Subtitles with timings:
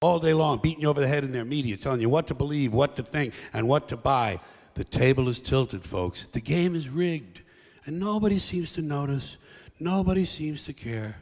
[0.00, 2.34] all day long, beating you over the head in their media, telling you what to
[2.34, 4.40] believe, what to think, and what to buy.
[4.74, 6.24] The table is tilted, folks.
[6.24, 7.42] The game is rigged.
[7.84, 9.38] And nobody seems to notice.
[9.80, 11.16] Nobody seems to care.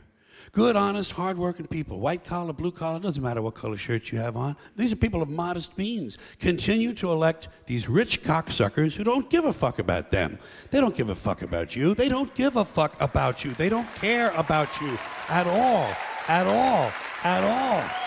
[0.52, 4.37] Good, honest, hardworking people, white collar, blue collar, doesn't matter what color shirt you have
[4.37, 4.56] on.
[4.75, 6.17] These are people of modest means.
[6.38, 10.38] Continue to elect these rich cocksuckers who don't give a fuck about them.
[10.70, 11.94] They don't give a fuck about you.
[11.94, 13.52] They don't give a fuck about you.
[13.52, 14.99] They don't care about you
[15.29, 15.94] at all,
[16.26, 18.06] at all, at all.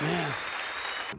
[0.00, 0.32] Yeah.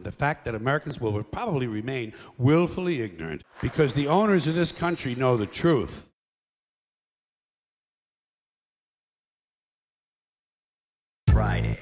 [0.01, 5.15] The fact that Americans will probably remain willfully ignorant because the owners of this country
[5.15, 6.09] know the truth.
[11.27, 11.72] Friday.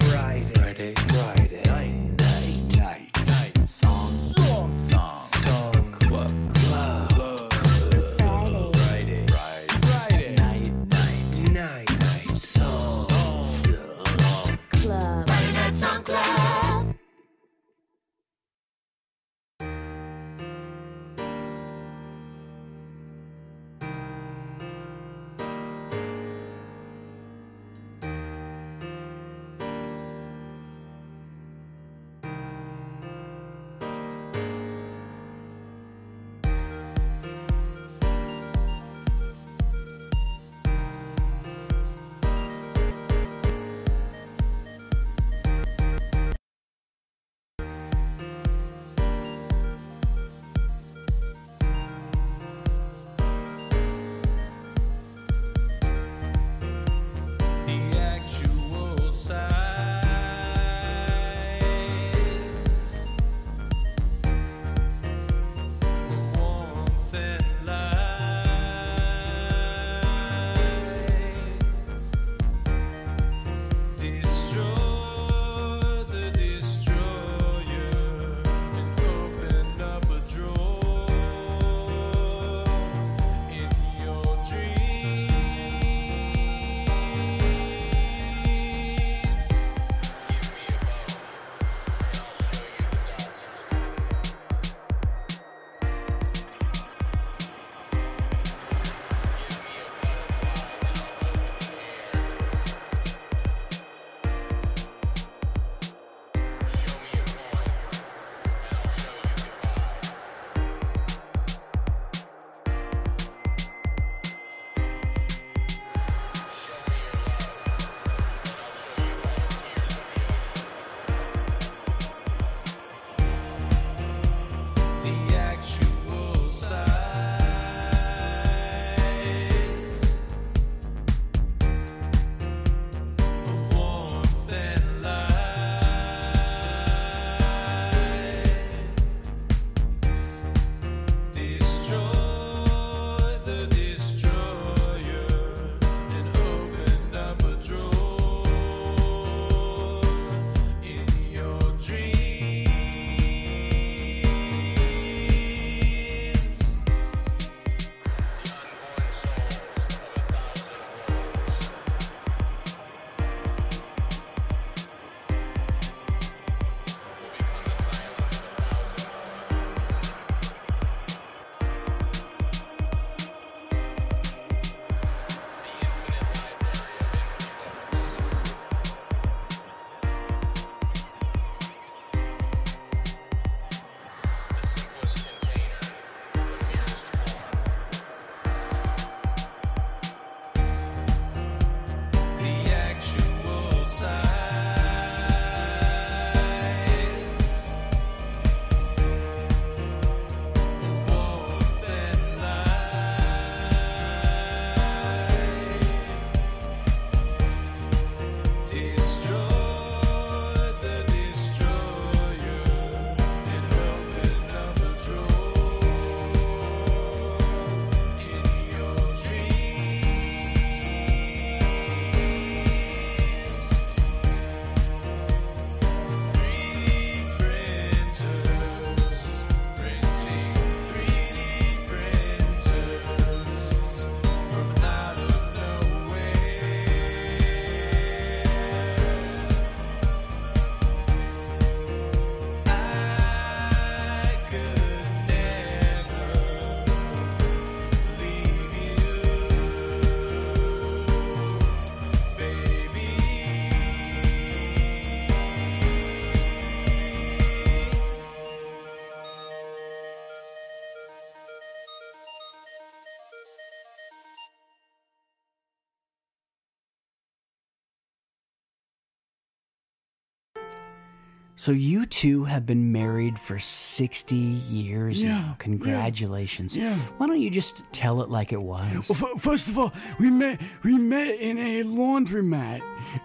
[271.62, 275.56] So you two have been married for 60 years Yeah, now.
[275.60, 276.76] Congratulations.
[276.76, 276.96] yeah.
[277.18, 279.08] Why don't you just tell it like it was?
[279.08, 282.80] Well, first of all, we met we met in a laundromat.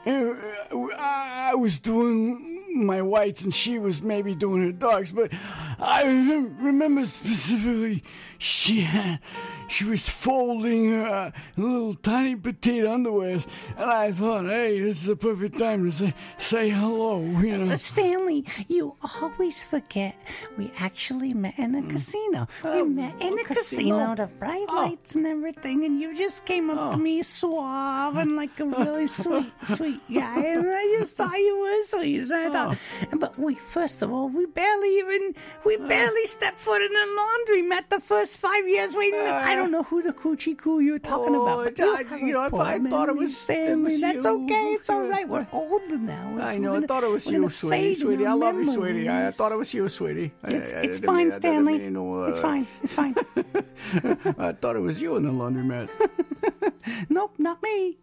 [0.06, 0.36] Uh,
[1.00, 5.32] I I was doing my whites and she was maybe doing her darks, but
[5.80, 8.04] I rem- remember specifically
[8.40, 9.20] she had
[9.68, 15.16] she was folding her little tiny petite underwears, and I thought, hey, this is a
[15.16, 17.22] perfect time to say say hello.
[17.22, 17.76] You know.
[17.88, 20.16] Stanley, you always forget
[20.58, 21.90] we actually met in a mm.
[21.90, 22.48] casino.
[22.64, 24.16] we um, met in a casino, casino?
[24.16, 24.76] the bright oh.
[24.76, 27.02] lights and everything, and you just came up to oh.
[27.02, 31.84] me suave and like a really sweet, sweet guy, and I just thought you were
[31.84, 32.22] sweet.
[32.22, 32.78] And I thought,
[33.12, 33.18] oh.
[33.18, 35.36] but we first of all, we barely even
[35.68, 37.62] we barely stepped foot in a laundry.
[37.62, 38.96] Met the first five years.
[38.96, 41.80] We I don't know who the coochie coo you were talking Oh, about, but
[42.14, 43.84] I- you know, I- I thought it was- it Stanley.
[43.94, 44.66] was That's okay.
[44.78, 45.28] It's all right.
[45.28, 46.38] We're older now.
[46.42, 46.74] I know.
[46.76, 47.96] I thought it was you, sweetie.
[47.96, 49.10] Sweetie, I love you, sweetie.
[49.10, 49.36] I memories.
[49.36, 50.32] thought it was you, sweetie.
[50.46, 51.78] It's, I- I it's fine, mean- Stanley.
[51.80, 52.66] mean uh, It's fine.
[52.84, 53.16] It's fine.
[54.40, 55.90] I thought it was you in the laundromat.
[57.10, 57.98] nope, not me.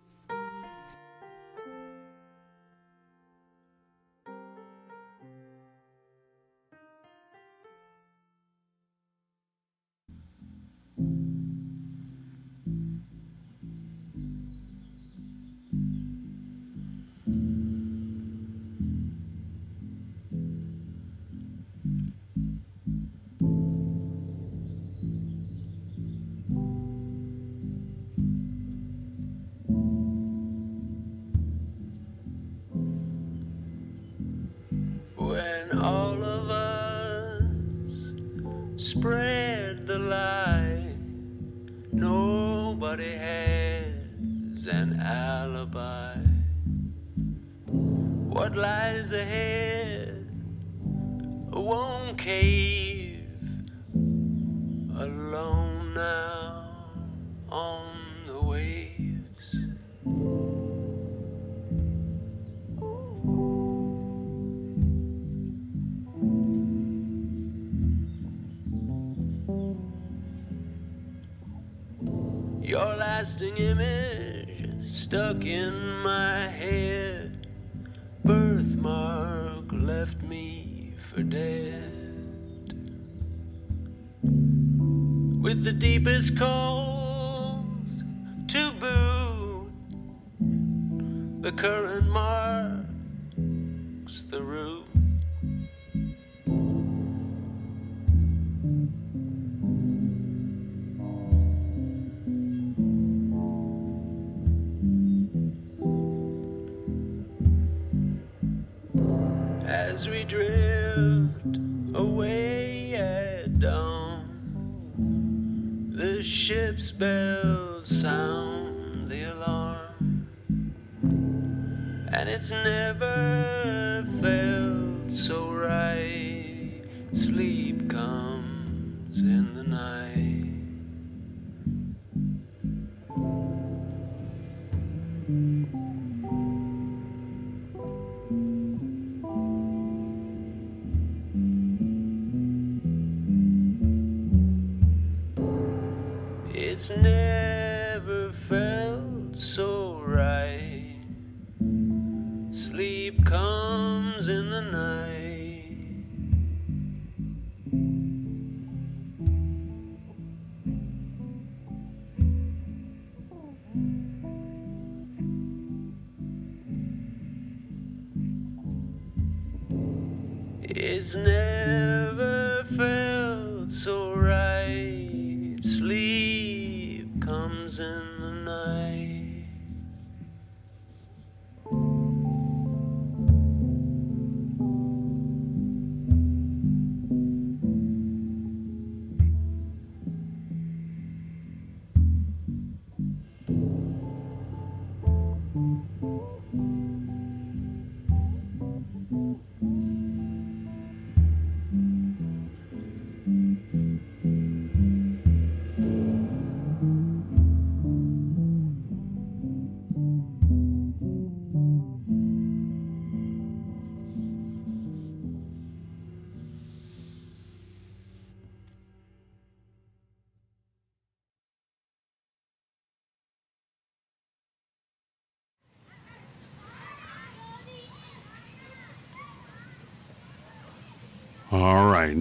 [171.05, 171.44] It's never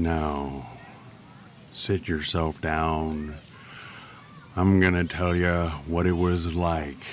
[0.04, 0.68] now,
[1.72, 3.36] sit yourself down.
[4.56, 7.06] I'm gonna tell you what it was like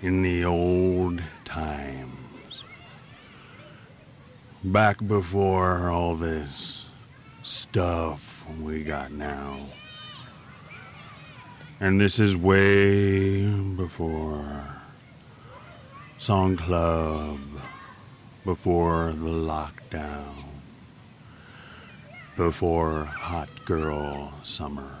[0.00, 2.64] in the old times.
[4.62, 6.88] Back before all this
[7.42, 9.58] stuff we got now.
[11.80, 14.78] And this is way before
[16.16, 17.40] Song Club,
[18.44, 20.47] before the lockdown,
[22.38, 24.94] before Hot Girl Summer,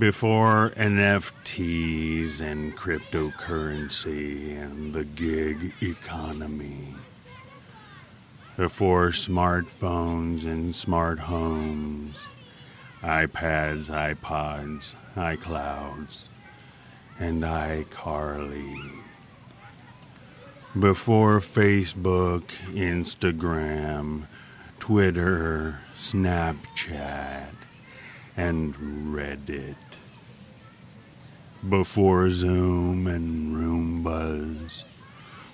[0.00, 6.96] before NFTs and cryptocurrency and the gig economy,
[8.56, 12.26] before smartphones and smart homes.
[13.00, 16.28] iPads, iPods, iClouds,
[17.20, 18.90] and iCarly.
[20.76, 22.42] Before Facebook,
[22.74, 24.26] Instagram,
[24.90, 27.54] Twitter, Snapchat,
[28.36, 29.76] and Reddit.
[31.68, 34.82] Before Zoom and Roombas.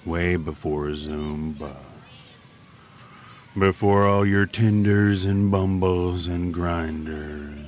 [0.07, 1.77] Way before Zumba
[3.59, 7.67] before all your Tinders and Bumbles and Grindrs,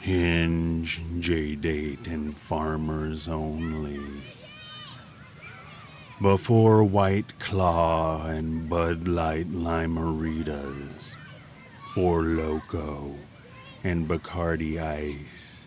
[0.00, 4.00] Hinge, JDate, and Farmers Only.
[6.20, 11.16] Before White Claw and Bud Light Lime-A-Ritas,
[11.94, 13.16] Four Loko,
[13.82, 15.66] and Bacardi Ice.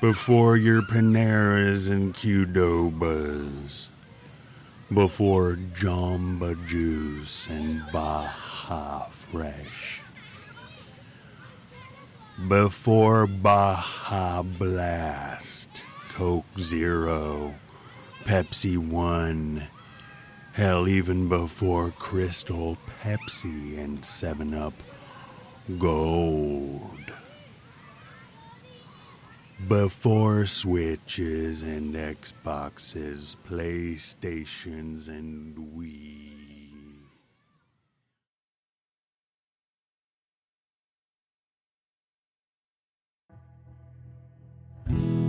[0.00, 3.88] Before your Paneras and Qdobas
[4.92, 10.00] before Jamba Juice and Baja Fresh.
[12.46, 17.54] Before Baja Blast, Coke Zero,
[18.26, 19.68] Pepsi One,
[20.52, 24.74] hell, even before Crystal Pepsi and 7 Up
[25.78, 27.12] Gold.
[29.68, 36.32] Before Switches and Xboxes, PlayStations and Wii.
[44.88, 45.25] I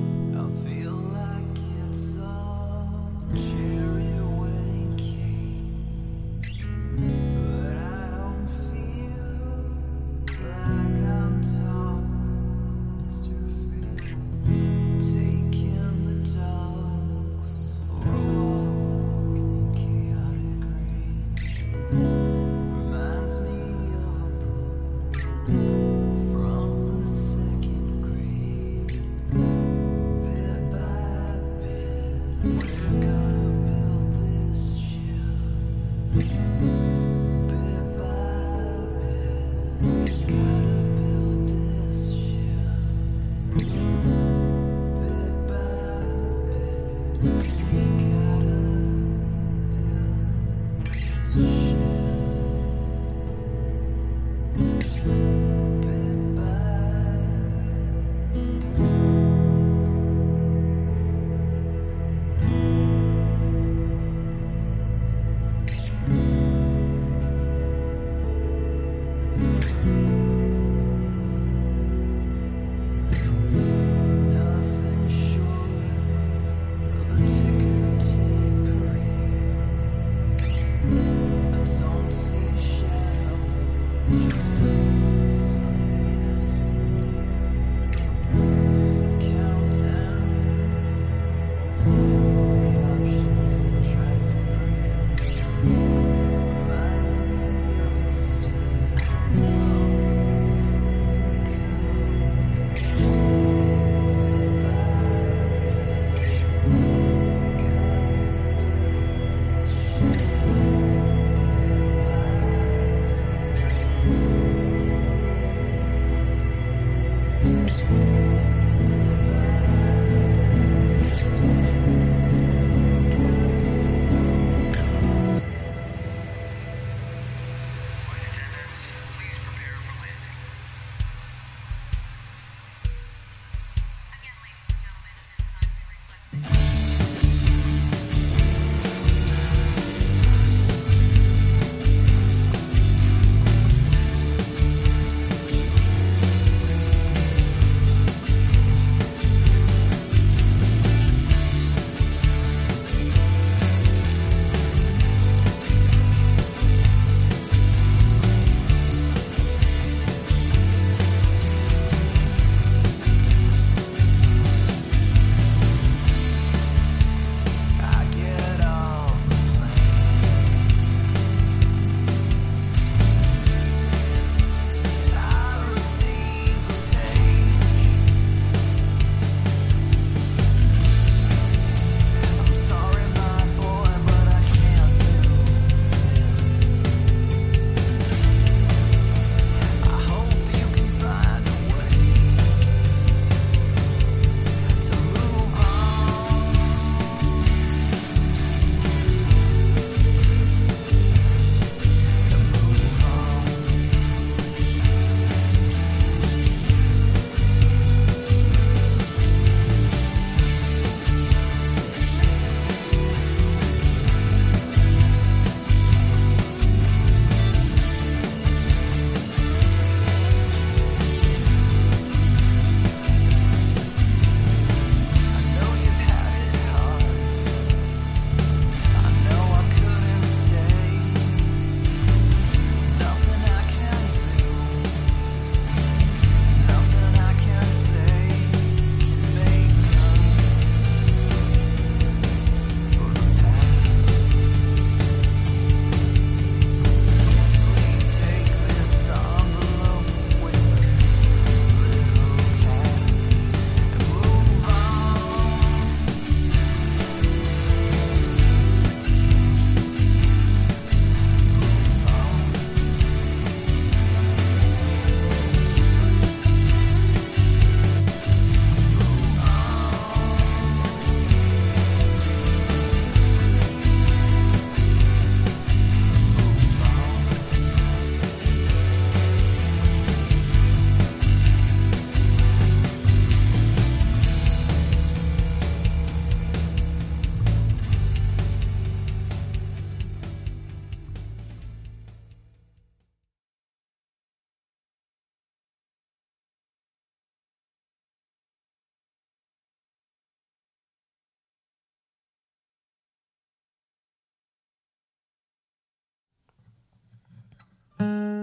[308.08, 308.37] Mm-hmm.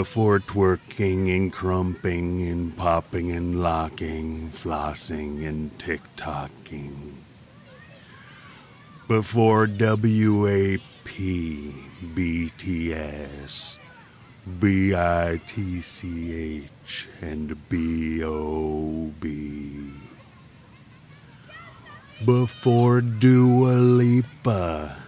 [0.00, 7.18] Before twerking and crumping and popping and locking, flossing and tick tocking.
[9.06, 10.80] Before WAP,
[12.16, 13.78] BTS,
[14.58, 14.88] BITCH,
[17.20, 19.24] and BOB.
[22.26, 25.04] Before Dua Lipa,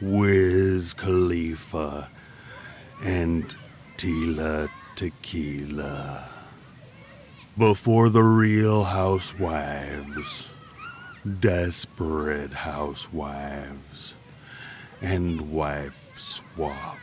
[0.00, 2.08] Wiz Khalifa,
[3.02, 3.54] and
[4.02, 6.28] Tila Tequila.
[7.56, 10.48] Before the real housewives,
[11.38, 14.14] desperate housewives,
[15.00, 16.98] and wife swap.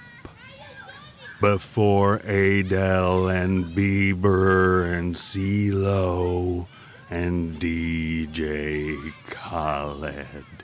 [1.39, 6.67] Before Adele and Bieber and CeeLo
[7.09, 10.58] and DJ Khaled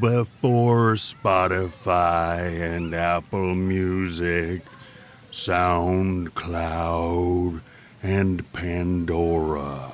[0.00, 4.62] before Spotify and Apple Music,
[5.30, 6.32] SoundCloud,
[8.02, 9.92] and Pandora.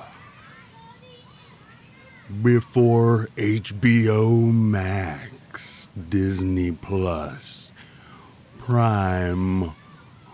[2.43, 7.71] Before HBO Max, Disney Plus,
[8.59, 9.73] Prime,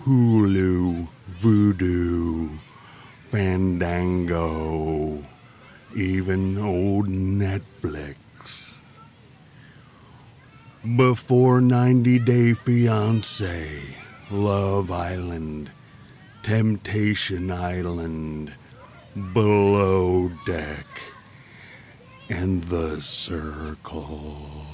[0.02, 2.58] Hulu, Vudu,
[3.24, 5.22] Fandango,
[5.94, 8.16] even old Netflix
[10.84, 13.96] before 90 Day Fiance,
[14.30, 15.70] Love Island,
[16.42, 18.52] Temptation Island,
[19.32, 20.86] Below Deck,
[22.28, 24.66] and The Circle.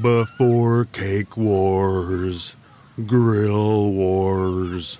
[0.00, 2.56] Before Cake Wars,
[3.06, 4.98] Grill Wars,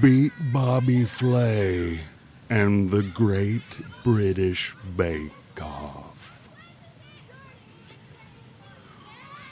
[0.00, 2.00] Beat Bobby Flay,
[2.48, 3.62] and The Great
[4.02, 6.03] British Bake Off.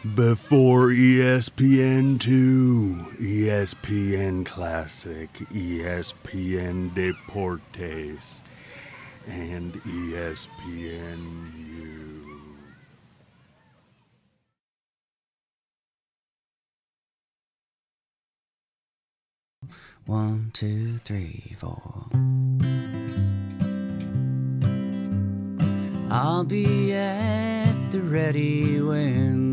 [0.02, 8.42] Before E ESPN2, ESPN Classic, ESPN Deportes,
[9.28, 11.38] and E ESPNU.
[20.06, 22.08] One, two, three, four.
[26.10, 29.51] I'll be at the ready when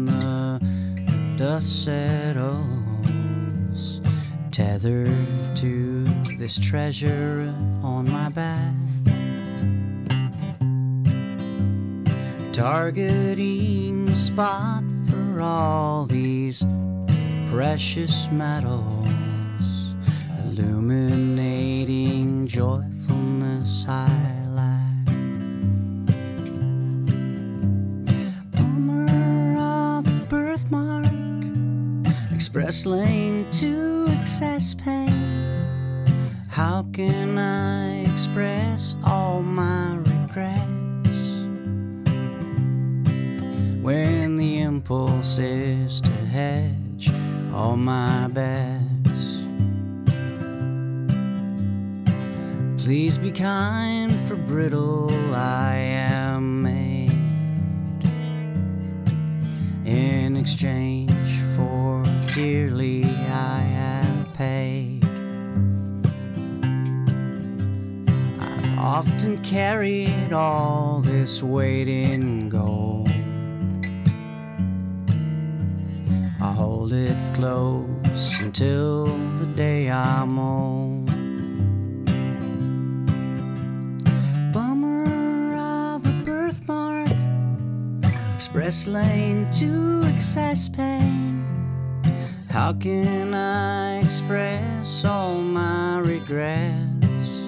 [1.39, 2.59] dust settles,
[4.51, 6.03] tethered to
[6.37, 8.75] this treasure on my back.
[12.51, 16.65] Targeting spot for all these
[17.49, 19.07] precious metals,
[20.43, 24.18] illuminating joyfulness I
[32.39, 35.11] express lane to excess pain.
[36.47, 41.19] How can I express all my regrets
[43.81, 47.11] when the impulse is to hedge
[47.53, 49.43] all my bets?
[52.81, 57.11] Please be kind, for brittle I am made
[59.85, 61.08] in exchange
[62.39, 65.03] dearly I have paid.
[68.39, 73.09] I've often carried all this weight in gold.
[76.41, 79.07] I hold it close until
[79.39, 81.07] the day I'm old.
[84.53, 87.09] Bummer of a birthmark
[88.33, 91.18] express lane to excess pain.
[92.49, 97.43] How can I express all my regrets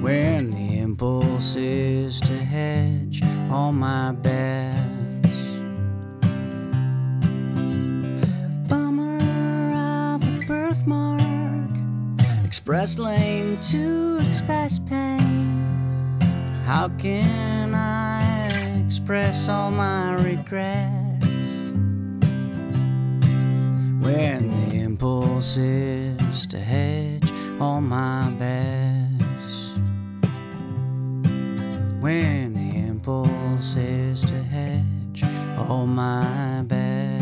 [0.00, 5.32] when the impulse is to hedge all my bets?
[8.68, 9.18] Bummer
[10.14, 11.70] of a birthmark,
[12.44, 16.18] express lane to express pain.
[16.64, 21.05] How can I express all my regrets
[24.06, 27.28] when the impulse is to hedge
[27.60, 29.72] all my bets?
[32.00, 35.24] When the impulse is to hedge
[35.58, 37.15] all my bets.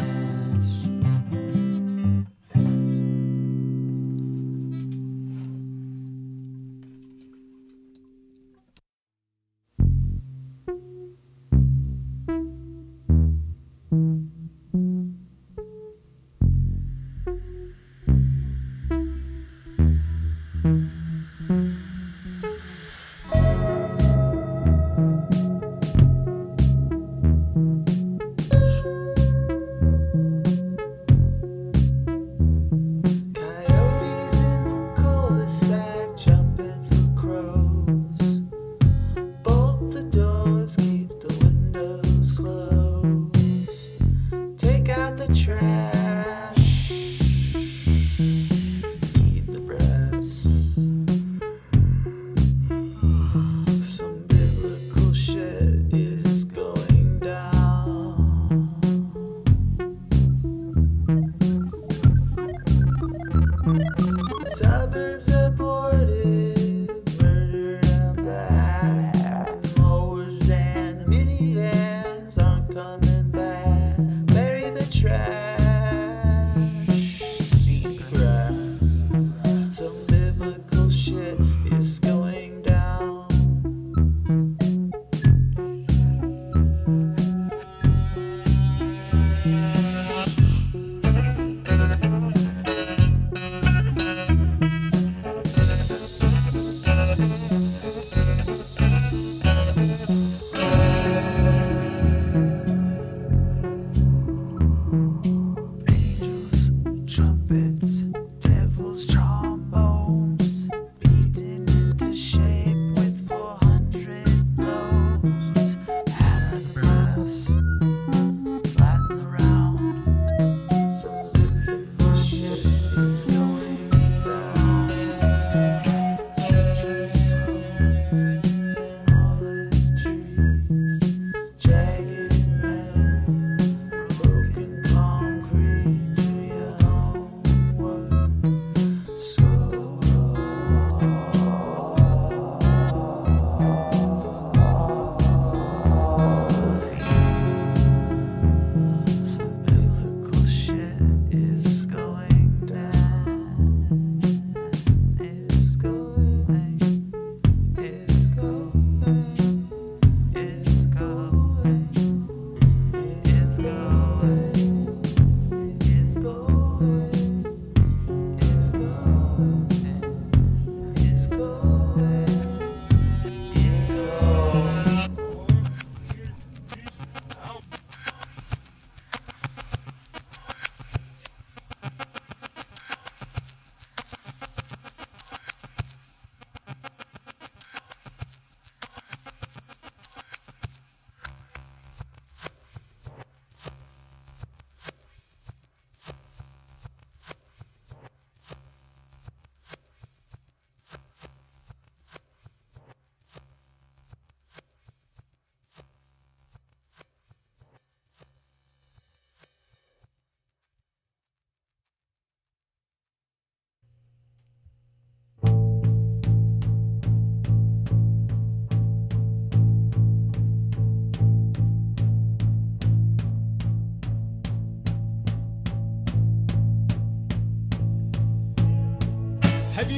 [64.54, 65.43] Suburbs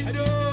[0.06, 0.45] Hello.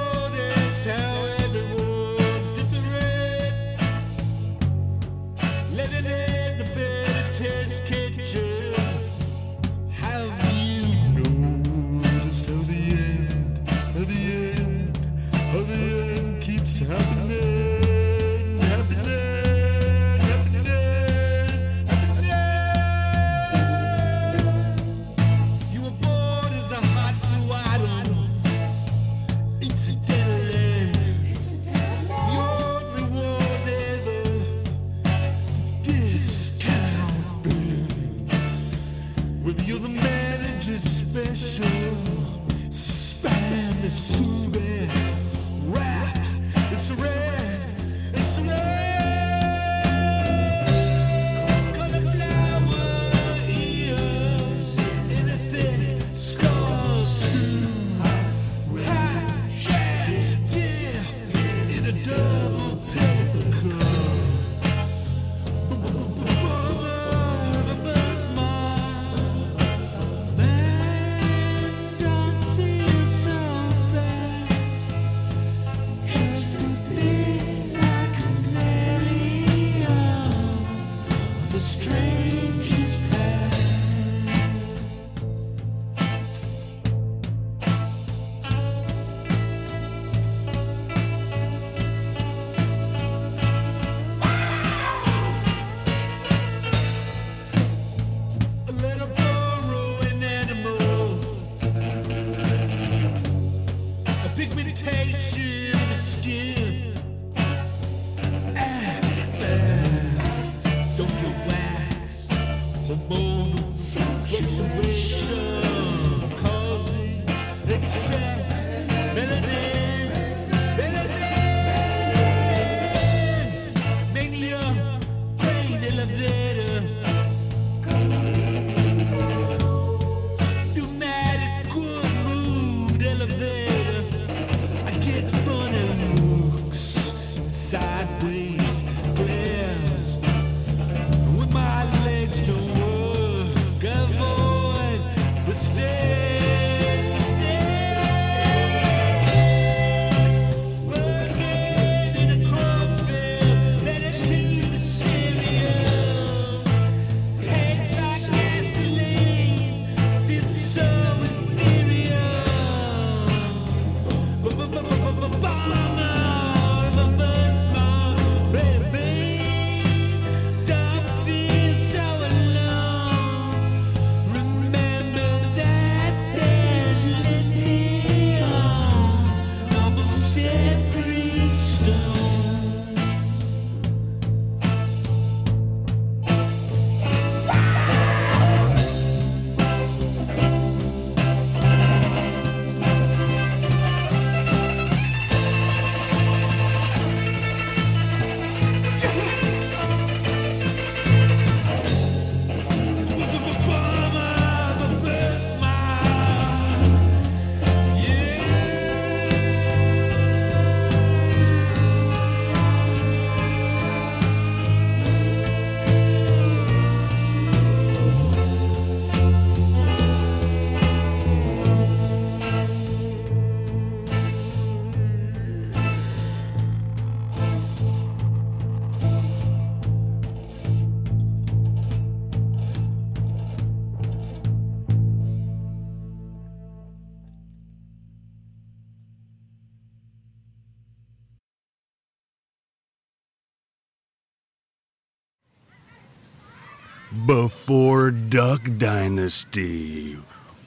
[247.26, 250.20] Before Duck Dynasty,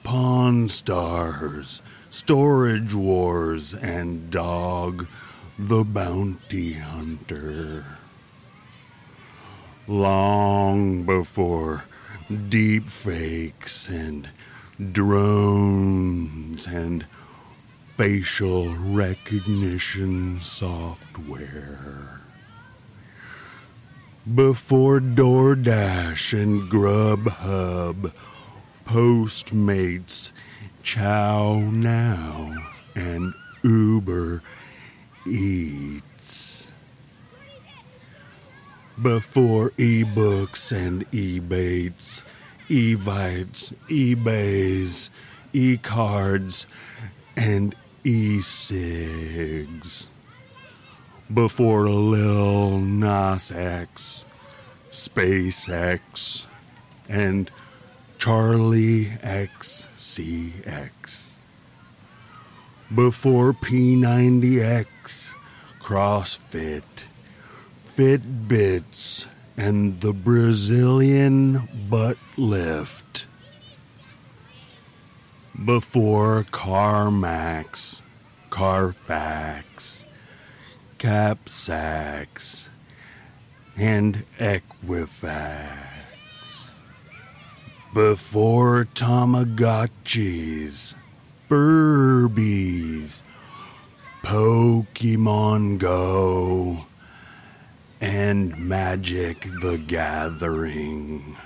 [0.03, 5.07] Pawn Stars, Storage Wars, and Dog
[5.59, 7.85] the Bounty Hunter.
[9.87, 11.85] Long before
[12.49, 14.29] deep fakes and
[14.91, 17.05] drones and
[17.97, 22.21] facial recognition software.
[24.35, 28.11] Before DoorDash and Grubhub,
[28.85, 30.33] Postmates,
[30.83, 32.53] Chow Now,
[32.93, 34.43] and Uber
[35.25, 36.73] Eats.
[39.01, 42.21] Before ebooks and ebates,
[42.69, 45.09] evites, ebays,
[45.53, 46.67] ecards,
[47.37, 47.73] and
[48.03, 50.09] e-cigs.
[51.33, 54.23] Before Lil Nas X,
[54.89, 56.47] SpaceX,
[57.09, 57.51] and
[58.17, 61.33] Charli XCX.
[62.95, 65.33] Before P90X,
[65.81, 67.07] CrossFit,
[67.85, 73.27] Fitbits, and the Brazilian butt lift.
[75.65, 78.01] Before CarMax,
[78.49, 80.05] Carfax,
[80.97, 82.69] Capsax,
[83.75, 85.77] and Equifax.
[87.93, 90.95] Before Tamagotchis,
[91.49, 93.23] Furbies,
[94.23, 96.85] Pokemon Go,
[98.01, 101.37] and Magic the Gathering.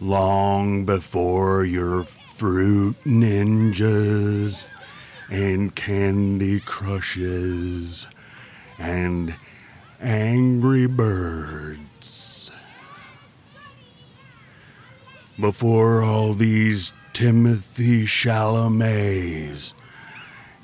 [0.00, 4.66] Long before your fruit ninjas
[5.30, 8.06] and candy crushes
[8.78, 9.34] and
[10.00, 12.50] angry birds.
[15.38, 19.74] Before all these Timothy Chalamets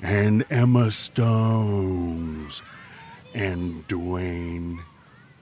[0.01, 2.61] and Emma Stones
[3.33, 4.79] and Dwayne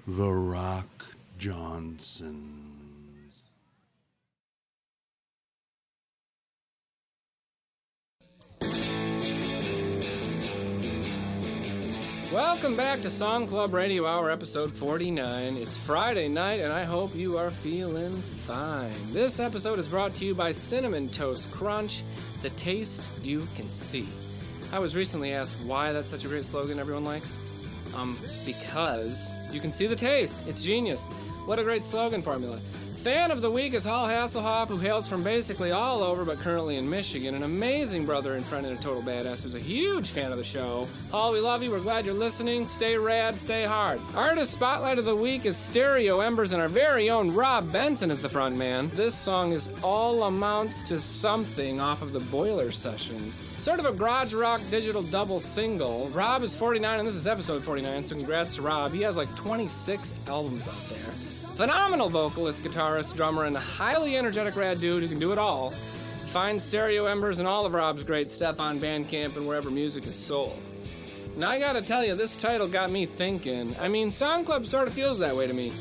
[0.07, 1.05] The Rock
[1.38, 2.82] Johnson.
[12.34, 15.55] Welcome back to Song Club Radio Hour, episode 49.
[15.55, 19.13] It's Friday night, and I hope you are feeling fine.
[19.13, 22.01] This episode is brought to you by Cinnamon Toast Crunch,
[22.41, 24.09] the taste you can see.
[24.71, 27.38] I was recently asked why that's such a great slogan everyone likes.
[27.95, 28.17] Um,
[28.47, 30.39] because you can see the taste.
[30.47, 31.05] It's genius.
[31.45, 32.59] What a great slogan formula.
[33.04, 36.78] Fan of the week is Hal Hasselhoff, who hails from basically all over but currently
[36.78, 37.36] in Michigan.
[37.36, 40.43] An amazing brother and friend and a total badass who's a huge fan of the
[40.45, 40.88] show.
[41.12, 41.70] Hal, we love you.
[41.70, 42.66] We're glad you're listening.
[42.66, 43.99] Stay rad, stay hard.
[44.16, 48.22] Artist Spotlight of the Week is Stereo Embers, and our very own Rob Benson is
[48.22, 48.89] the front man.
[48.95, 53.43] This song is All Amounts to Something off of the Boiler Sessions.
[53.60, 56.08] Sort of a garage rock digital double single.
[56.12, 58.93] Rob is 49, and this is episode 49, so congrats to Rob.
[58.93, 61.32] He has like 26 albums out there.
[61.56, 65.72] Phenomenal vocalist, guitarist, drummer, and highly energetic rad dude who can do it all.
[66.32, 70.16] Find Stereo Embers and all of Rob's great stuff on Bandcamp and wherever music is
[70.16, 70.60] sold.
[71.38, 73.76] Now I gotta tell you, this title got me thinking.
[73.80, 75.72] I mean, Song Club sort of feels that way to me.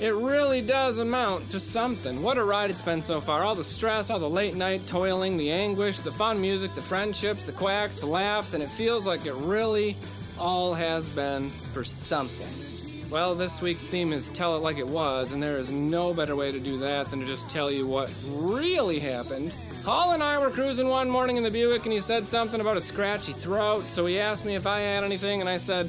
[0.00, 2.22] It really does amount to something.
[2.22, 3.44] What a ride it's been so far.
[3.44, 7.46] All the stress, all the late night toiling, the anguish, the fun music, the friendships,
[7.46, 9.96] the quacks, the laughs, and it feels like it really
[10.40, 12.69] all has been for something.
[13.10, 16.36] Well, this week's theme is Tell It Like It Was, and there is no better
[16.36, 19.52] way to do that than to just tell you what really happened.
[19.84, 22.76] Hal and I were cruising one morning in the Buick, and he said something about
[22.76, 25.88] a scratchy throat, so he asked me if I had anything, and I said,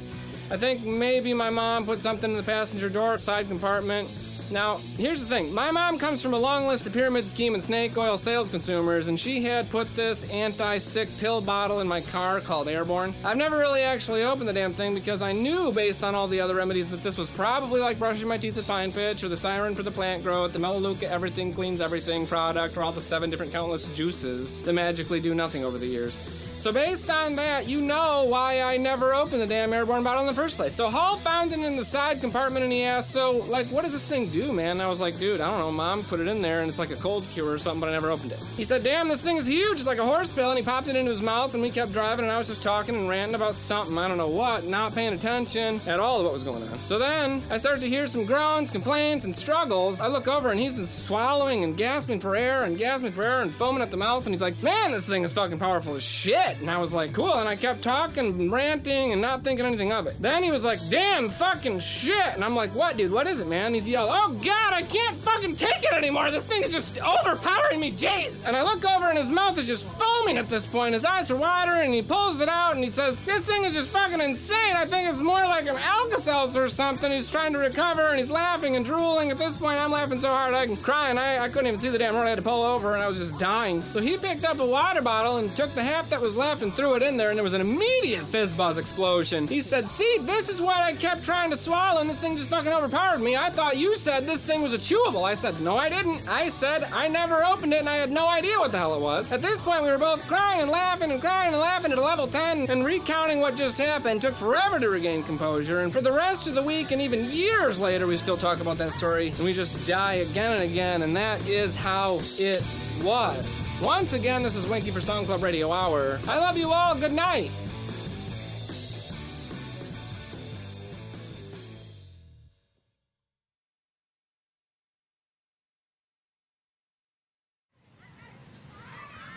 [0.50, 4.10] I think maybe my mom put something in the passenger door side compartment.
[4.52, 5.54] Now, here's the thing.
[5.54, 9.08] My mom comes from a long list of pyramid scheme and snake oil sales consumers,
[9.08, 13.14] and she had put this anti-sick pill bottle in my car called Airborne.
[13.24, 16.38] I've never really actually opened the damn thing because I knew, based on all the
[16.38, 19.38] other remedies, that this was probably like brushing my teeth with pine pitch, or the
[19.38, 23.30] siren for the plant growth, the Melaleuca everything cleans everything product, or all the seven
[23.30, 26.20] different countless juices that magically do nothing over the years.
[26.62, 30.28] So based on that, you know why I never opened the damn airborne bottle in
[30.28, 30.72] the first place.
[30.72, 33.92] So Hal found it in the side compartment and he asked, so like what does
[33.92, 34.70] this thing do, man?
[34.70, 36.78] And I was like, dude, I don't know, mom put it in there and it's
[36.78, 38.38] like a cold cure or something, but I never opened it.
[38.56, 40.86] He said, damn, this thing is huge, it's like a horse pill, and he popped
[40.86, 43.34] it into his mouth and we kept driving and I was just talking and ranting
[43.34, 46.62] about something, I don't know what, not paying attention at all to what was going
[46.62, 46.78] on.
[46.84, 49.98] So then I started to hear some groans, complaints, and struggles.
[49.98, 53.42] I look over and he's just swallowing and gasping for air and gasping for air
[53.42, 56.04] and foaming at the mouth and he's like, man, this thing is fucking powerful as
[56.04, 56.51] shit.
[56.60, 57.34] And I was like, cool.
[57.34, 60.16] And I kept talking, and ranting, and not thinking anything of it.
[60.20, 62.34] Then he was like, damn fucking shit.
[62.34, 63.12] And I'm like, what, dude?
[63.12, 63.74] What is it, man?
[63.74, 66.30] He's yelling, oh god, I can't fucking take it anymore.
[66.30, 68.34] This thing is just overpowering me, jeez.
[68.46, 70.94] And I look over and his mouth is just foaming at this point.
[70.94, 73.74] His eyes are watering, and he pulls it out and he says, this thing is
[73.74, 74.76] just fucking insane.
[74.76, 77.10] I think it's more like an Alka-Seltzer or something.
[77.10, 79.30] He's trying to recover and he's laughing and drooling.
[79.30, 81.80] At this point, I'm laughing so hard I can cry, and I, I couldn't even
[81.80, 82.22] see the damn road.
[82.22, 83.82] I had to pull over, and I was just dying.
[83.90, 86.74] So he picked up a water bottle and took the half that was left and
[86.74, 89.46] threw it in there, and there was an immediate fizz buzz explosion.
[89.46, 92.50] He said, See, this is what I kept trying to swallow, and this thing just
[92.50, 93.36] fucking overpowered me.
[93.36, 95.24] I thought you said this thing was a chewable.
[95.24, 96.28] I said, No, I didn't.
[96.28, 99.00] I said I never opened it, and I had no idea what the hell it
[99.00, 99.30] was.
[99.30, 102.02] At this point, we were both crying and laughing and crying and laughing at a
[102.02, 105.80] level 10, and recounting what just happened took forever to regain composure.
[105.80, 108.78] And for the rest of the week, and even years later, we still talk about
[108.78, 112.64] that story, and we just die again and again, and that is how it
[113.00, 113.66] was.
[113.80, 116.20] Once again, this is Winky for Song Club Radio Hour.
[116.26, 116.94] I love you all.
[116.94, 117.50] Good night.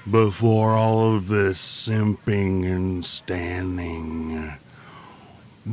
[0.10, 4.54] Before all of this simping and standing,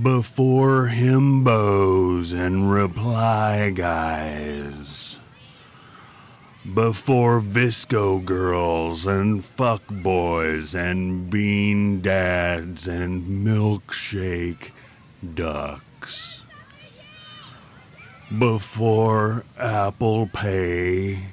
[0.03, 5.21] before himbos and reply guys,
[6.75, 14.71] before VSCO girls and fuck boys and bean dads and milkshake
[15.35, 16.45] ducks,
[18.39, 21.33] before Apple Pay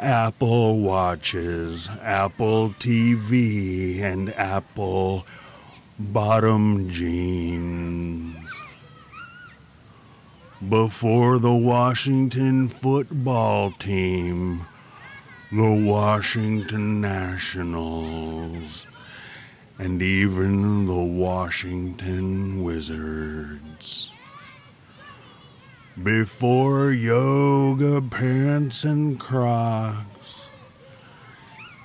[0.00, 5.26] Apple Watches, Apple TV, and Apple
[5.98, 8.62] bottom jeans.
[10.68, 14.66] Before the Washington football team,
[15.50, 18.86] the Washington Nationals,
[19.78, 24.12] and even the Washington Wizards.
[26.02, 30.48] Before yoga pants and crocs,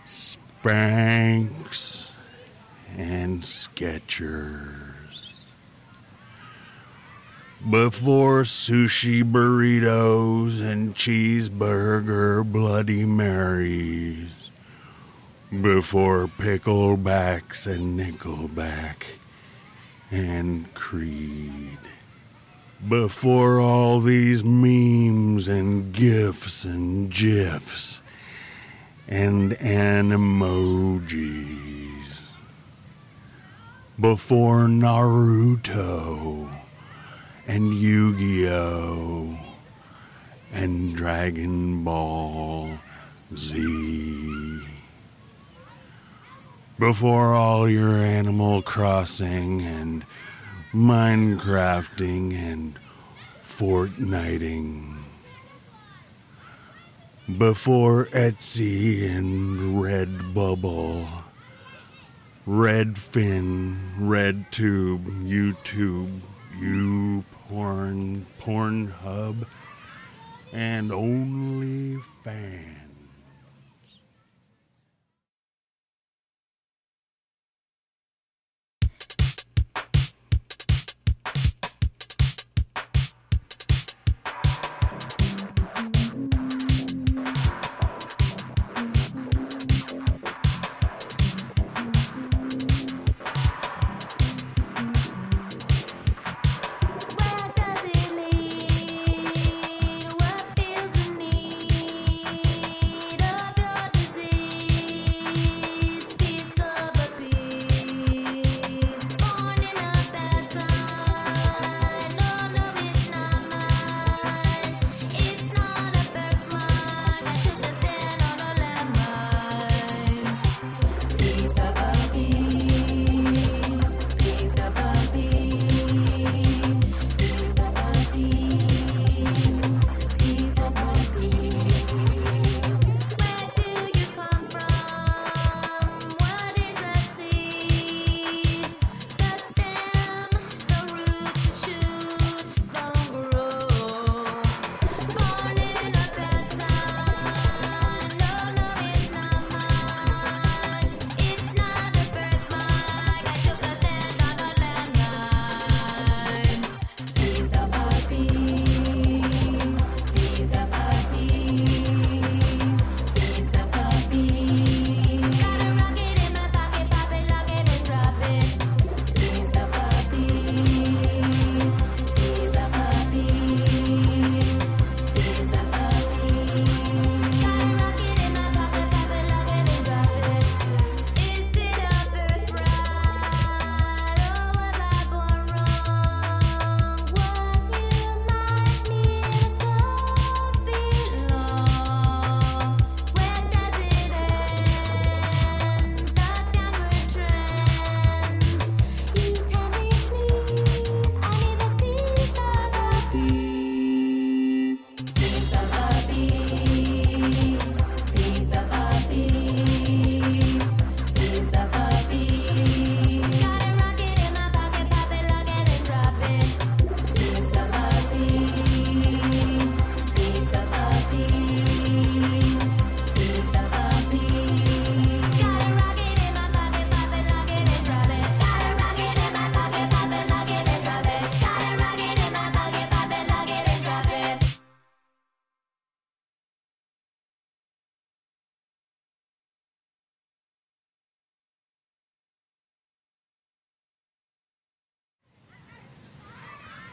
[0.05, 2.11] Spanx
[2.97, 4.84] and Skechers.
[7.69, 14.51] Before sushi burritos and cheeseburger Bloody Marys.
[15.49, 19.03] Before picklebacks and nickelback
[20.11, 21.79] and Creed
[22.87, 28.01] before all these memes and gifs and gifs
[29.07, 30.21] and animojis.
[33.99, 36.51] Before Naruto
[37.47, 39.39] and Yu Gi Oh!
[40.51, 42.69] and Dragon Ball
[43.35, 44.61] Z.
[46.79, 50.05] Before all your Animal Crossing and
[50.73, 52.79] Minecrafting and
[53.43, 54.97] Fortniting.
[57.37, 61.07] Before Etsy and Redbubble,
[62.47, 66.19] Redfin, RedTube, YouTube,
[67.49, 69.45] YouPorn, Pornhub,
[70.51, 72.74] and OnlyFans.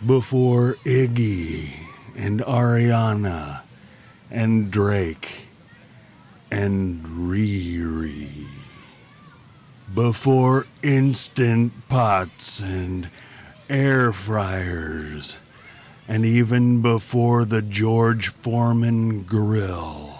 [0.04, 1.74] Before Iggy
[2.16, 3.62] and Ariana
[4.32, 5.46] and Drake
[6.50, 8.48] and Riri.
[9.94, 13.10] Before instant pots and
[13.70, 15.38] air fryers.
[16.08, 20.16] And even before the George Foreman grill.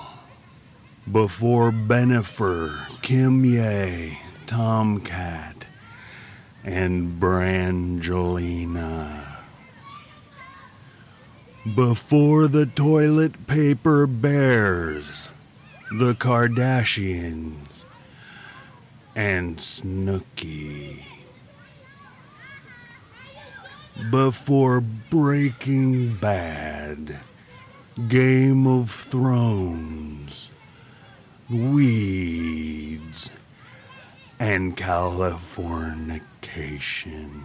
[1.10, 4.16] Before Bennifer, Kim Ye,
[4.46, 5.64] TomKat,
[6.62, 9.21] and Brangelina.
[11.64, 15.28] Before the toilet paper bears,
[15.92, 17.84] the Kardashians,
[19.14, 21.04] and Snooki.
[24.10, 27.20] Before Breaking Bad,
[28.08, 30.50] Game of Thrones,
[31.48, 33.30] Weeds,
[34.40, 37.44] and Californication.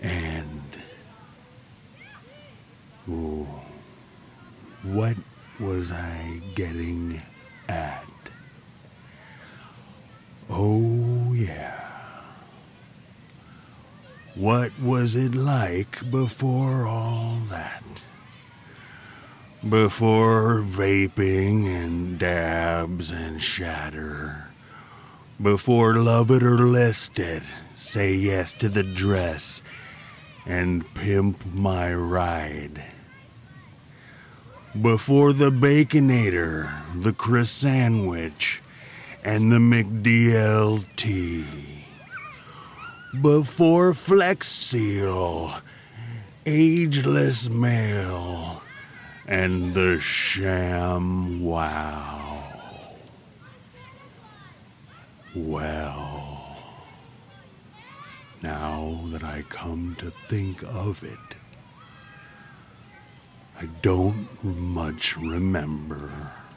[0.00, 0.67] And
[3.08, 3.46] ooh,
[4.82, 5.16] what
[5.58, 7.20] was I getting
[7.68, 8.04] at?
[10.50, 11.74] Oh, yeah.
[14.34, 17.82] What was it like before all that?
[19.68, 24.50] Before vaping and dabs and shatter.
[25.42, 27.42] Before love it or list it,
[27.74, 29.62] say yes to the dress
[30.46, 32.82] and pimp my ride.
[34.74, 38.60] Before the Baconator, the Chris Sandwich,
[39.24, 41.44] and the McDLT.
[43.22, 45.54] Before Flex Seal,
[46.44, 48.62] Ageless Male,
[49.26, 52.44] and the Sham Wow.
[55.34, 56.58] Well,
[58.42, 61.18] now that I come to think of it,
[63.60, 66.47] I don't much remember.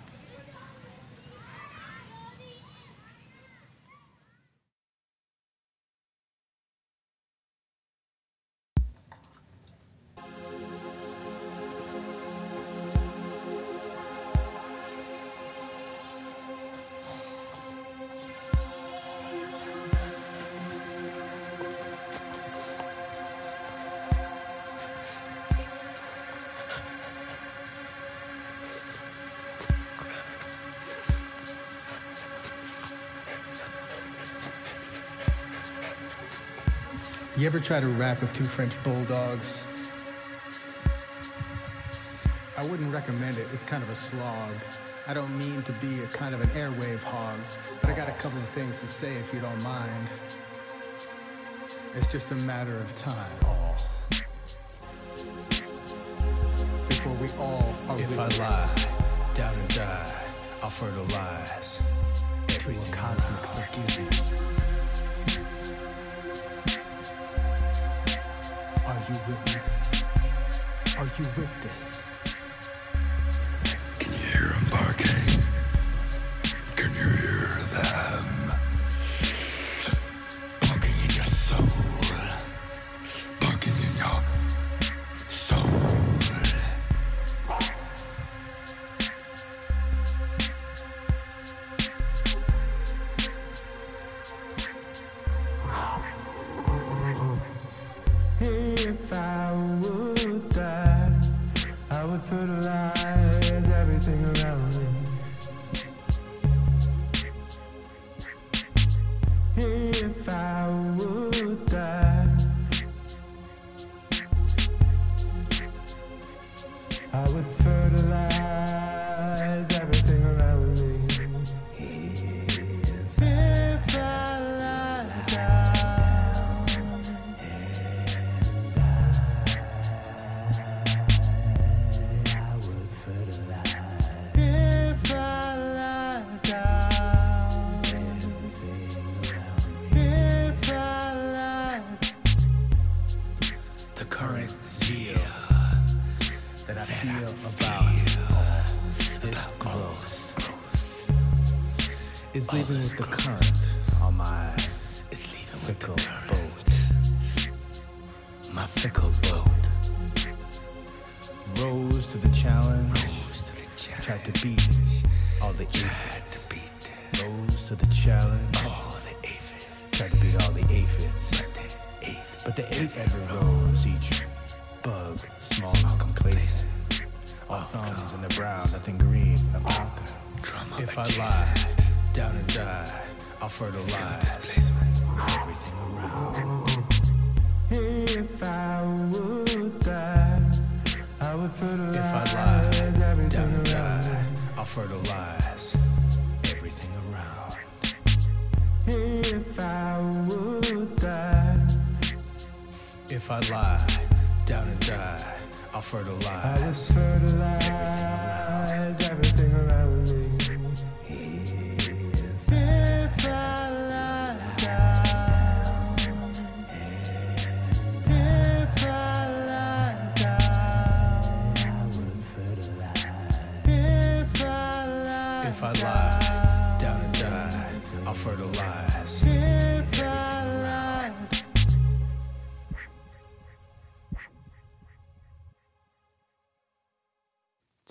[37.51, 39.61] Ever try to rap with two French bulldogs?
[42.57, 43.45] I wouldn't recommend it.
[43.51, 44.53] It's kind of a slog.
[45.05, 47.37] I don't mean to be a kind of an airwave hog,
[47.81, 50.07] but I got a couple of things to say if you don't mind.
[51.93, 53.35] It's just a matter of time.
[56.87, 60.15] Before we all are If I lie, down and die,
[60.63, 61.81] I'll fertilize
[62.47, 64.70] to a cosmic forgiveness.
[69.11, 70.03] You witness?
[70.97, 72.00] Are you with this?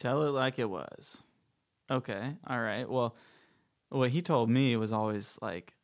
[0.01, 1.23] Tell it like it was.
[1.91, 2.89] Okay, all right.
[2.89, 3.15] Well,
[3.91, 5.75] what he told me was always like,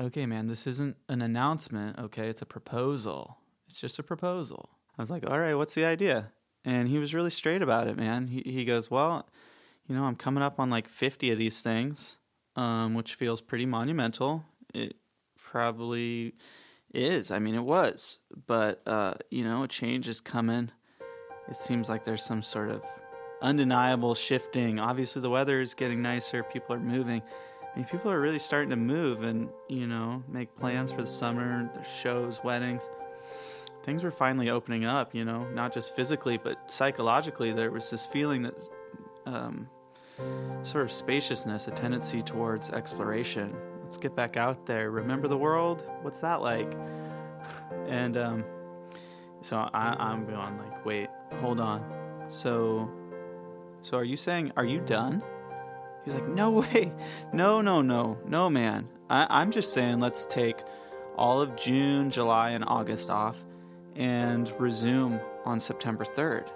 [0.00, 1.96] okay, man, this isn't an announcement.
[1.96, 3.36] Okay, it's a proposal.
[3.68, 4.70] It's just a proposal.
[4.98, 6.32] I was like, all right, what's the idea?
[6.64, 8.26] And he was really straight about it, man.
[8.26, 9.28] He he goes, well,
[9.86, 12.16] you know, I'm coming up on like 50 of these things,
[12.56, 14.46] um, which feels pretty monumental.
[14.74, 14.96] It
[15.38, 16.34] probably
[16.92, 17.30] is.
[17.30, 18.18] I mean, it was,
[18.48, 20.72] but uh, you know, a change is coming.
[21.48, 22.82] It seems like there's some sort of
[23.42, 24.78] undeniable shifting.
[24.78, 26.42] Obviously, the weather is getting nicer.
[26.42, 27.22] People are moving.
[27.62, 31.08] I mean, people are really starting to move and you know make plans for the
[31.08, 31.70] summer,
[32.02, 32.90] shows, weddings.
[33.82, 35.14] Things were finally opening up.
[35.14, 37.52] You know, not just physically but psychologically.
[37.52, 38.68] There was this feeling that
[39.26, 39.68] um,
[40.62, 43.54] sort of spaciousness, a tendency towards exploration.
[43.82, 44.90] Let's get back out there.
[44.90, 45.84] Remember the world?
[46.02, 46.72] What's that like?
[47.88, 48.44] And um,
[49.42, 51.08] so I, I'm going like, wait,
[51.40, 51.84] hold on.
[52.28, 52.88] So,
[53.82, 55.22] so are you saying, are you done?
[56.04, 56.92] He's like, no way,
[57.32, 58.88] no, no, no, no, man.
[59.08, 60.58] I, I'm just saying, let's take
[61.16, 63.36] all of June, July, and August off,
[63.96, 66.48] and resume on September 3rd.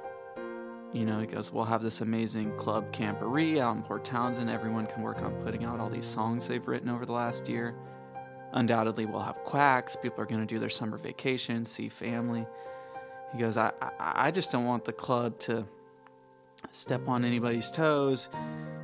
[0.93, 4.49] You know, he goes, we'll have this amazing club camporee out in Port Townsend.
[4.49, 7.75] Everyone can work on putting out all these songs they've written over the last year.
[8.53, 9.97] Undoubtedly, we'll have quacks.
[10.01, 12.47] People are going to do their summer vacation, see family.
[13.33, 15.66] He goes, I, I, I just don't want the club to
[16.70, 18.28] step on anybody's toes,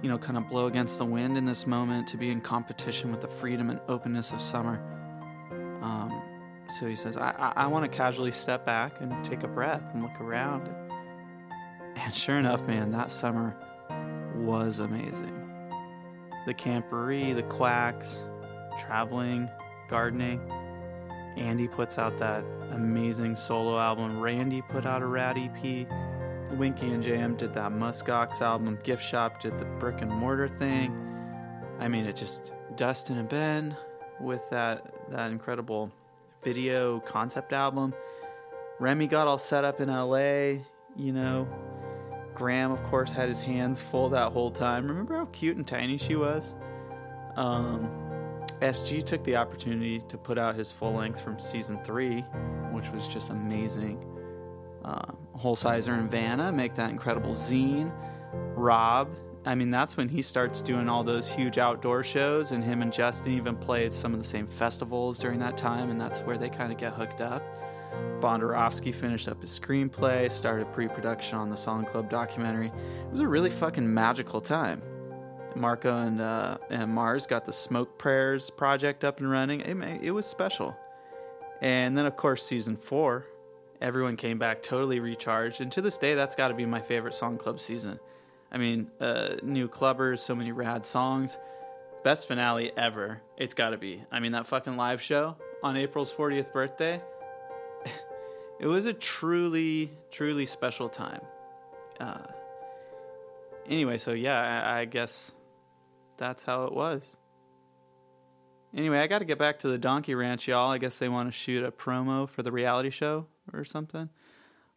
[0.02, 3.10] you know, kind of blow against the wind in this moment, to be in competition
[3.10, 4.80] with the freedom and openness of summer.
[5.82, 6.22] Um,
[6.78, 9.82] so he says, I, I, I want to casually step back and take a breath
[9.92, 10.68] and look around.
[11.96, 13.56] And sure enough, man, that summer
[14.36, 15.36] was amazing.
[16.46, 18.22] The camporee, the quacks,
[18.78, 19.50] traveling,
[19.88, 20.40] gardening.
[21.36, 24.20] Andy puts out that amazing solo album.
[24.20, 25.86] Randy put out a rad EP.
[26.52, 28.78] Winky and JM did that Muskox album.
[28.82, 30.96] Gift Shop did the brick and mortar thing.
[31.78, 33.76] I mean, it just Dustin and Ben
[34.20, 35.90] with that that incredible
[36.42, 37.94] video concept album.
[38.78, 40.62] Remy got all set up in LA,
[40.96, 41.48] you know.
[42.34, 44.86] Graham, of course, had his hands full that whole time.
[44.86, 46.54] Remember how cute and tiny she was?
[47.36, 47.90] Um,
[48.60, 52.20] SG took the opportunity to put out his full length from season three,
[52.72, 54.02] which was just amazing.
[54.84, 57.92] Uh, Holsizer and Vanna make that incredible zine.
[58.54, 59.08] Rob,
[59.44, 62.92] I mean, that's when he starts doing all those huge outdoor shows, and him and
[62.92, 66.50] Justin even played some of the same festivals during that time, and that's where they
[66.50, 67.42] kind of get hooked up.
[68.20, 72.66] Bondarovsky finished up his screenplay, started pre production on the Song Club documentary.
[72.66, 74.82] It was a really fucking magical time.
[75.56, 79.60] Marco and, uh, and Mars got the Smoke Prayers project up and running.
[79.60, 80.76] It, it was special.
[81.60, 83.26] And then, of course, season four,
[83.80, 85.60] everyone came back totally recharged.
[85.60, 87.98] And to this day, that's got to be my favorite Song Club season.
[88.52, 91.38] I mean, uh, new clubbers, so many rad songs.
[92.02, 93.20] Best finale ever.
[93.36, 94.02] It's got to be.
[94.10, 97.00] I mean, that fucking live show on April's 40th birthday.
[98.60, 101.20] it was a truly, truly special time.
[101.98, 102.26] Uh,
[103.66, 105.32] anyway, so yeah, I, I guess
[106.16, 107.18] that's how it was.
[108.74, 110.70] Anyway, I got to get back to the Donkey Ranch, y'all.
[110.70, 114.08] I guess they want to shoot a promo for the reality show or something.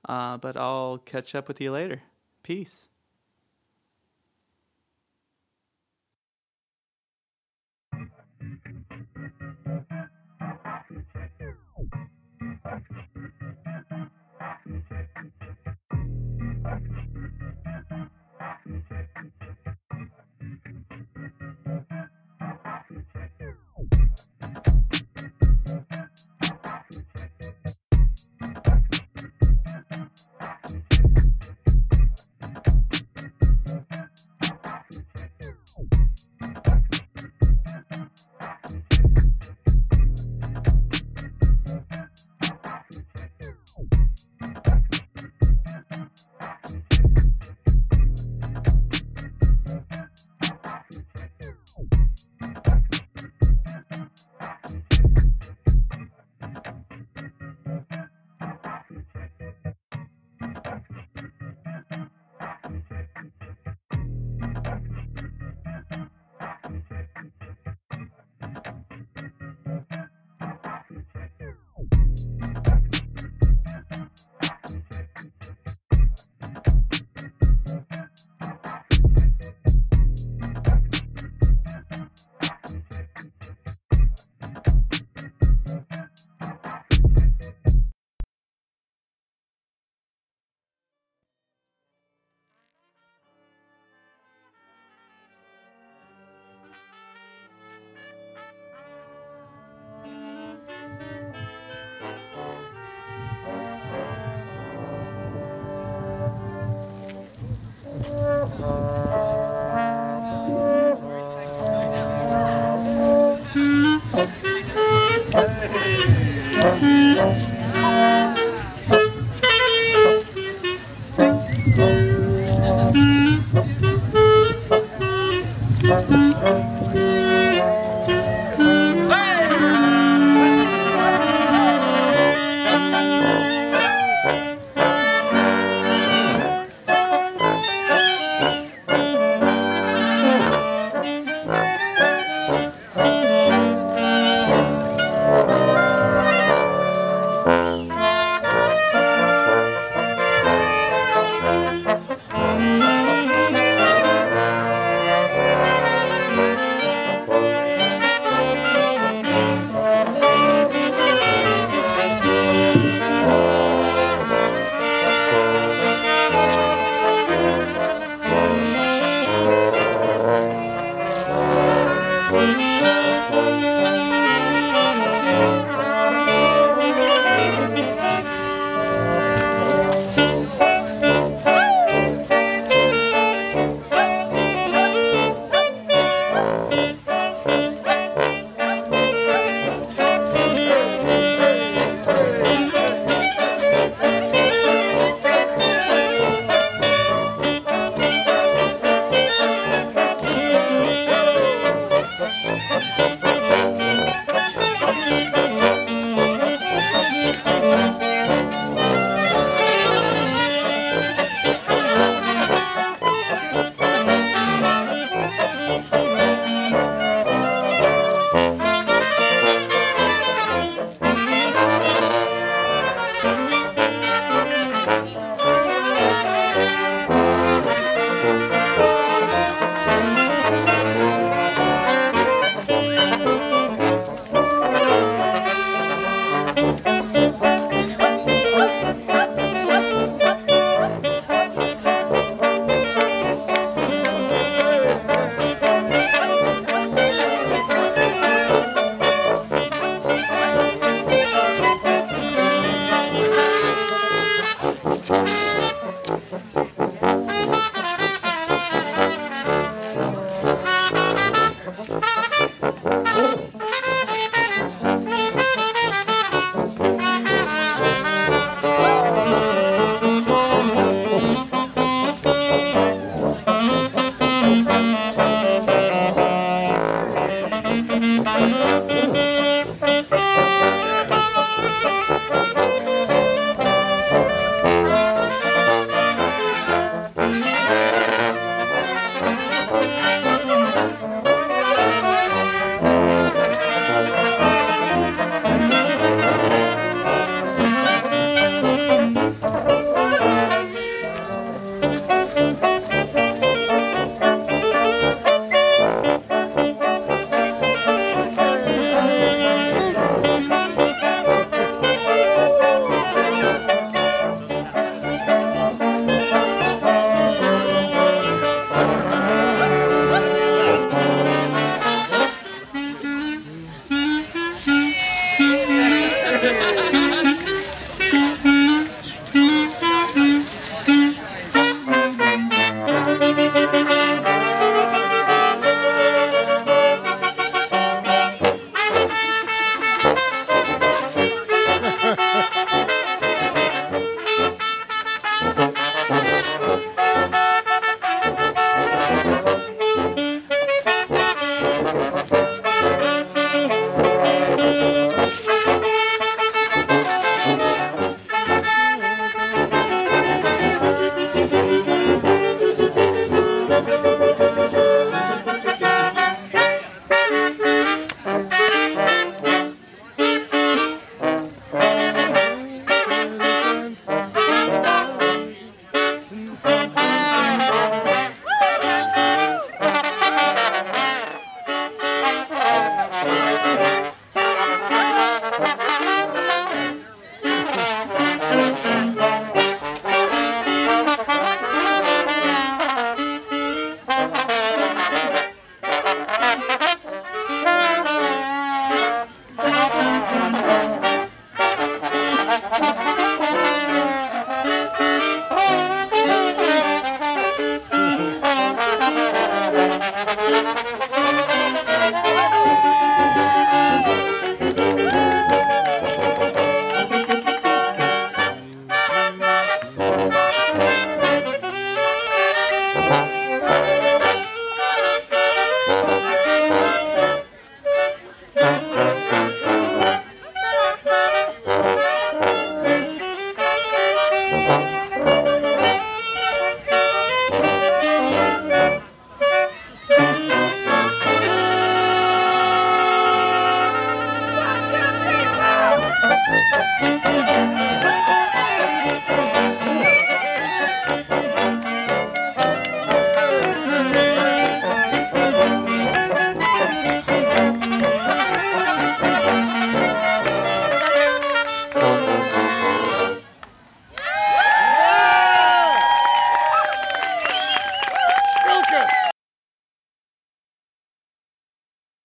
[0.08, 2.02] Uh, but I'll catch up with you later.
[2.44, 2.90] Peace.